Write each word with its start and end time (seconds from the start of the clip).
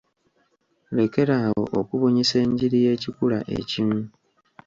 Lekera 0.97 1.35
awo 1.45 1.63
okubunyisa 1.79 2.35
enjiri 2.43 2.77
y'ekikula 2.85 3.39
ekimu. 3.59 3.99